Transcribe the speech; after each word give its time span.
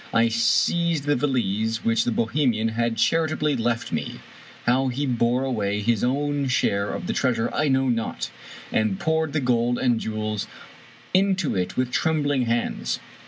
I 0.15 0.29
seized 0.29 1.03
the 1.03 1.15
valise 1.15 1.83
which 1.85 2.05
the 2.05 2.11
Bohemian 2.11 2.69
had 2.69 2.97
charitably 2.97 3.55
left 3.55 3.91
me— 3.91 4.19
^how 4.67 4.91
he 4.91 5.05
bore 5.05 5.43
away 5.43 5.79
his 5.83 6.01
owji 6.03 6.49
share 6.49 6.89
of 6.89 7.05
the 7.05 7.13
treasure 7.13 7.53
I 7.53 7.67
know 7.67 7.87
not— 7.87 8.31
and 8.71 8.99
poured 8.99 9.33
the 9.33 9.39
gold 9.39 9.77
and 9.77 9.99
jewels 9.99 10.47
into 11.13 11.55
it 11.55 11.77
with 11.77 11.91
trembling 11.91 12.45
hands. 12.47 12.99